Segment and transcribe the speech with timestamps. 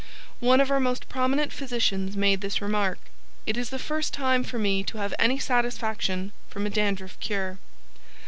[0.39, 2.97] One of our most prominent physicians made this remark:
[3.45, 7.59] "IT IS THE FIRST TIME FOR ME TO HAVE ANY SATISFACTION FROM A DANDRUFF CURE."